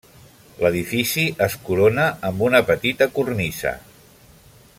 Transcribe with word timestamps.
L'edifici 0.61 1.25
és 1.47 1.57
corona 1.67 2.07
amb 2.31 2.43
una 2.49 2.65
petita 2.71 3.09
cornisa. 3.19 3.79